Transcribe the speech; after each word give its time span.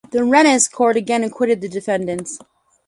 The 0.09 0.23
Rennes 0.23 0.67
court 0.67 0.95
again 0.97 1.23
acquitted 1.23 1.61
the 1.61 1.69
defendants. 1.69 2.39